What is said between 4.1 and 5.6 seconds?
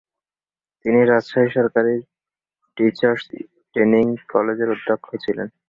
কলেজের অধ্যক্ষ ছিলেন।